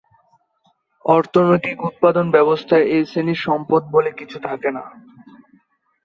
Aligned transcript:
অর্থনৈতিক 1.05 1.77
উৎপাদন 1.83 2.25
ব্যবস্থায় 2.31 2.85
এই 2.95 3.03
শ্রেণীর 3.05 3.39
সম্পদ 3.39 3.81
বলে 3.91 4.09
কিছু 4.11 4.37
থাকে 4.39 4.69
না। 4.71 4.83